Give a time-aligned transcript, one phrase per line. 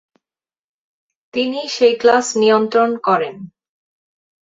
[1.33, 3.35] তিনি সেই ক্লাস নিয়ন্ত্রণ করেন।